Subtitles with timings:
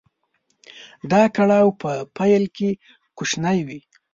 [1.11, 2.69] دا کړاو په پيل کې
[3.17, 3.79] کوچنی وي.